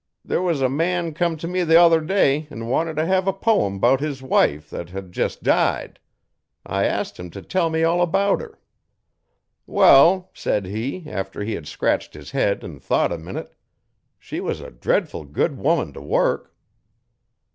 'There 0.25 0.41
was 0.41 0.63
a 0.63 0.67
man 0.67 1.13
come 1.13 1.37
to 1.37 1.47
me 1.47 1.61
the 1.63 1.79
other 1.79 2.01
day 2.01 2.47
an' 2.49 2.65
wanted 2.65 2.97
t' 2.97 3.03
hev 3.05 3.27
a 3.27 3.31
poem 3.33 3.77
'bout 3.77 3.99
his 3.99 4.23
wife 4.23 4.67
that 4.67 4.89
hed 4.89 5.15
jes' 5.15 5.35
died. 5.35 5.99
I 6.65 6.85
ast 6.85 7.19
him 7.19 7.29
t' 7.29 7.39
tell 7.43 7.69
me 7.69 7.83
all 7.83 8.03
'bout 8.07 8.41
her. 8.41 8.59
'"Wall," 9.67 10.31
said 10.33 10.65
he, 10.65 11.03
after 11.07 11.43
he 11.43 11.53
had 11.53 11.67
scratched 11.67 12.15
his 12.15 12.31
head 12.31 12.63
an' 12.63 12.79
thought 12.79 13.11
a 13.11 13.19
minute, 13.19 13.53
"she 14.17 14.39
was 14.39 14.59
a 14.59 14.71
dretful 14.71 15.23
good 15.23 15.55
woman 15.59 15.93
t' 15.93 15.99
work." 15.99 16.51